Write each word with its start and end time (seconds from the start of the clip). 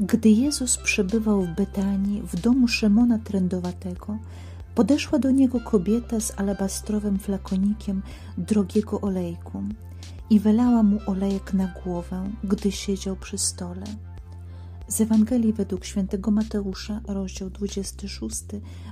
Gdy 0.00 0.30
Jezus 0.30 0.76
przebywał 0.76 1.42
w 1.42 1.54
Betanii, 1.54 2.22
w 2.22 2.40
domu 2.40 2.68
Szymona 2.68 3.18
Trędowatego, 3.18 4.18
podeszła 4.74 5.18
do 5.18 5.30
niego 5.30 5.60
kobieta 5.60 6.20
z 6.20 6.32
alabastrowym 6.36 7.18
flakonikiem 7.18 8.02
drogiego 8.38 9.00
olejku 9.00 9.62
i 10.30 10.40
wylała 10.40 10.82
mu 10.82 10.98
olejek 11.06 11.54
na 11.54 11.66
głowę, 11.66 12.30
gdy 12.44 12.72
siedział 12.72 13.16
przy 13.16 13.38
stole. 13.38 13.84
Z 14.88 15.00
Ewangelii 15.00 15.52
według 15.52 15.84
świętego 15.84 16.30
Mateusza, 16.30 17.00
rozdział 17.08 17.50
26, 17.50 18.42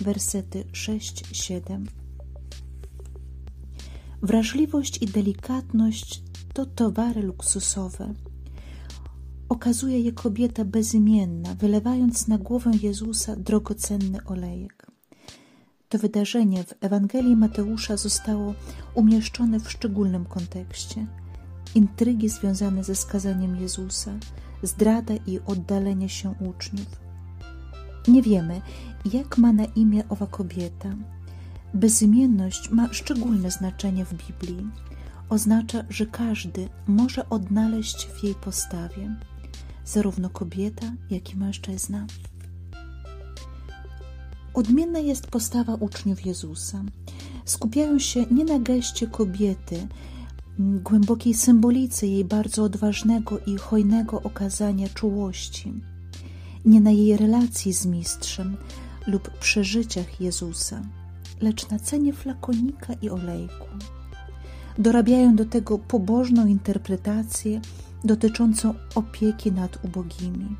wersety 0.00 0.64
6-7. 0.72 1.84
Wrażliwość 4.22 5.02
i 5.02 5.06
delikatność 5.06 6.22
to 6.54 6.66
towary 6.66 7.22
luksusowe. 7.22 8.14
Okazuje 9.48 10.00
je 10.00 10.12
kobieta 10.12 10.64
bezimienna, 10.64 11.54
wylewając 11.54 12.28
na 12.28 12.38
głowę 12.38 12.70
Jezusa 12.82 13.36
drogocenny 13.36 14.24
olejek. 14.24 14.86
To 15.88 15.98
wydarzenie 15.98 16.64
w 16.64 16.74
Ewangelii 16.80 17.36
Mateusza 17.36 17.96
zostało 17.96 18.54
umieszczone 18.94 19.60
w 19.60 19.70
szczególnym 19.70 20.24
kontekście. 20.24 21.06
Intrygi 21.74 22.28
związane 22.28 22.84
ze 22.84 22.94
skazaniem 22.94 23.56
Jezusa, 23.56 24.10
zdrada 24.62 25.14
i 25.26 25.40
oddalenie 25.46 26.08
się 26.08 26.34
uczniów. 26.50 27.00
Nie 28.08 28.22
wiemy, 28.22 28.60
jak 29.12 29.38
ma 29.38 29.52
na 29.52 29.64
imię 29.64 30.04
owa 30.08 30.26
kobieta. 30.26 30.94
Bezimienność 31.74 32.70
ma 32.70 32.92
szczególne 32.92 33.50
znaczenie 33.50 34.04
w 34.04 34.14
Biblii. 34.26 34.66
Oznacza, 35.28 35.84
że 35.90 36.06
każdy 36.06 36.68
może 36.86 37.28
odnaleźć 37.28 38.06
w 38.06 38.24
jej 38.24 38.34
postawie, 38.34 39.14
zarówno 39.86 40.30
kobieta, 40.30 40.92
jak 41.10 41.32
i 41.32 41.36
mężczyzna. 41.36 42.06
Odmienna 44.54 44.98
jest 44.98 45.26
postawa 45.26 45.74
uczniów 45.74 46.26
Jezusa. 46.26 46.82
Skupiają 47.44 47.98
się 47.98 48.26
nie 48.30 48.44
na 48.44 48.58
geście 48.58 49.06
kobiety, 49.06 49.88
głębokiej 50.58 51.34
symbolice 51.34 52.06
jej 52.06 52.24
bardzo 52.24 52.62
odważnego 52.62 53.38
i 53.38 53.56
hojnego 53.56 54.22
okazania 54.22 54.88
czułości, 54.88 55.72
nie 56.64 56.80
na 56.80 56.90
jej 56.90 57.16
relacji 57.16 57.72
z 57.72 57.86
mistrzem 57.86 58.56
lub 59.06 59.30
przeżyciach 59.30 60.20
Jezusa, 60.20 60.82
lecz 61.40 61.70
na 61.70 61.78
cenie 61.78 62.12
flakonika 62.12 62.94
i 63.02 63.10
olejku. 63.10 63.66
Dorabiają 64.78 65.36
do 65.36 65.44
tego 65.44 65.78
pobożną 65.78 66.46
interpretację 66.46 67.60
dotyczącą 68.06 68.74
opieki 68.94 69.52
nad 69.52 69.84
ubogimi. 69.84 70.56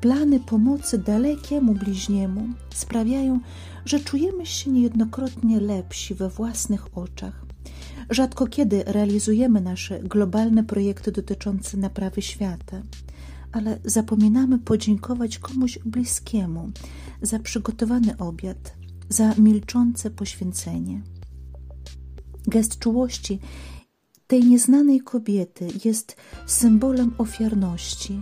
Plany 0.00 0.40
pomocy 0.40 0.98
dalekiemu 0.98 1.74
bliźniemu 1.74 2.48
sprawiają, 2.74 3.40
że 3.84 4.00
czujemy 4.00 4.46
się 4.46 4.70
niejednokrotnie 4.70 5.60
lepsi 5.60 6.14
we 6.14 6.28
własnych 6.28 6.98
oczach. 6.98 7.44
Rzadko 8.10 8.46
kiedy 8.46 8.84
realizujemy 8.86 9.60
nasze 9.60 10.00
globalne 10.00 10.64
projekty 10.64 11.12
dotyczące 11.12 11.76
naprawy 11.76 12.22
świata, 12.22 12.82
ale 13.52 13.78
zapominamy 13.84 14.58
podziękować 14.58 15.38
komuś 15.38 15.78
bliskiemu 15.84 16.70
za 17.22 17.38
przygotowany 17.38 18.16
obiad, 18.18 18.74
za 19.08 19.34
milczące 19.34 20.10
poświęcenie. 20.10 21.02
Gest 22.46 22.78
czułości 22.78 23.38
tej 24.28 24.44
nieznanej 24.44 25.00
kobiety 25.00 25.68
jest 25.84 26.16
symbolem 26.46 27.14
ofiarności, 27.18 28.20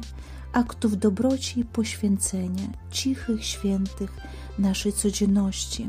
aktów 0.53 0.99
dobroci 0.99 1.61
i 1.61 1.65
poświęcenia, 1.65 2.69
cichych, 2.91 3.45
świętych 3.45 4.17
naszej 4.59 4.93
codzienności 4.93 5.89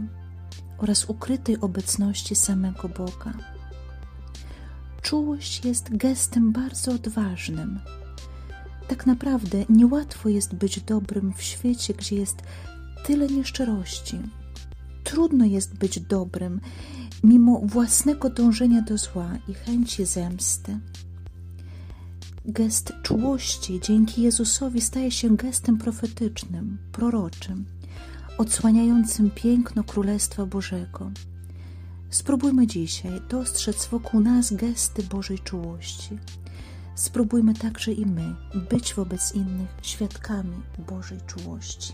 oraz 0.77 1.09
ukrytej 1.09 1.59
obecności 1.61 2.35
samego 2.35 2.89
Boga. 2.89 3.33
Czułość 5.01 5.65
jest 5.65 5.97
gestem 5.97 6.51
bardzo 6.51 6.91
odważnym. 6.91 7.79
Tak 8.87 9.05
naprawdę 9.05 9.65
niełatwo 9.69 10.29
jest 10.29 10.55
być 10.55 10.79
dobrym 10.81 11.33
w 11.33 11.41
świecie, 11.41 11.93
gdzie 11.93 12.15
jest 12.15 12.37
tyle 13.05 13.27
nieszczerości. 13.27 14.19
Trudno 15.03 15.45
jest 15.45 15.77
być 15.77 15.99
dobrym, 15.99 16.61
mimo 17.23 17.61
własnego 17.63 18.29
dążenia 18.29 18.81
do 18.81 18.97
zła 18.97 19.29
i 19.47 19.53
chęci 19.53 20.05
zemsty. 20.05 20.79
Gest 22.45 22.93
czułości 23.03 23.79
dzięki 23.83 24.21
Jezusowi 24.21 24.81
staje 24.81 25.11
się 25.11 25.35
gestem 25.35 25.77
profetycznym, 25.77 26.77
proroczym, 26.91 27.65
odsłaniającym 28.37 29.31
piękno 29.31 29.83
Królestwa 29.83 30.45
Bożego. 30.45 31.11
Spróbujmy 32.09 32.67
dzisiaj 32.67 33.21
dostrzec 33.29 33.85
wokół 33.85 34.19
nas 34.19 34.53
gesty 34.53 35.03
Bożej 35.03 35.39
czułości. 35.39 36.17
Spróbujmy 36.95 37.53
także 37.53 37.91
i 37.91 38.05
my 38.05 38.35
być 38.69 38.93
wobec 38.93 39.35
innych 39.35 39.69
świadkami 39.81 40.55
Bożej 40.87 41.19
czułości. 41.27 41.93